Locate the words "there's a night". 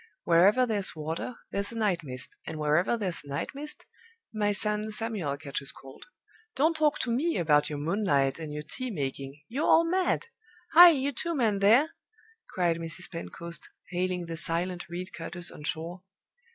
1.51-2.03, 2.97-3.49